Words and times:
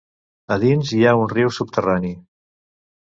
A 0.53 0.55
dins 0.61 0.93
hi 0.95 1.01
ha 1.09 1.13
un 1.23 1.29
riu 1.33 1.51
subterrani. 1.57 2.09